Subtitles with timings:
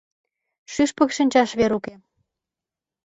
[0.73, 1.95] Шӱшпык шинчаш вер уке.